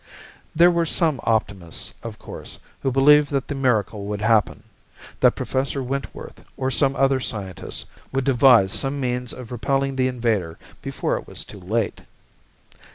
There 0.55 0.71
were 0.71 0.87
some 0.87 1.19
optimists, 1.25 1.93
of 2.01 2.17
course, 2.17 2.57
who 2.81 2.91
believed 2.91 3.29
that 3.29 3.47
the 3.49 3.53
miracle 3.53 4.05
would 4.05 4.21
happen 4.21 4.63
that 5.19 5.35
Professor 5.35 5.83
Wentworth 5.83 6.43
or 6.57 6.71
some 6.71 6.95
other 6.95 7.19
scientist 7.19 7.85
would 8.11 8.23
devise 8.23 8.71
some 8.73 8.99
means 8.99 9.31
of 9.31 9.51
repelling 9.51 9.97
the 9.97 10.07
invader 10.07 10.57
before 10.81 11.17
it 11.17 11.27
was 11.27 11.43
too 11.45 11.59
late. 11.59 12.01